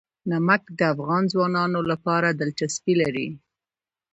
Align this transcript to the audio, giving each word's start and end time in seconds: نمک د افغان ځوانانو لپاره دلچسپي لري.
نمک 0.31 0.63
د 0.77 0.81
افغان 0.93 1.23
ځوانانو 1.33 1.79
لپاره 1.91 2.27
دلچسپي 2.41 2.93
لري. 3.01 3.27